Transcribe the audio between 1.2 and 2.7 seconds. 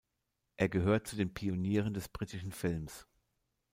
Pionieren des britischen